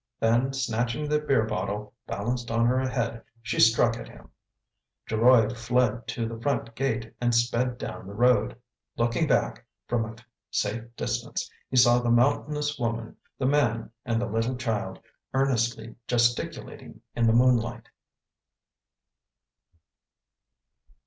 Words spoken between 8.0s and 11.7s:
the road. Looking back, from a safe distance,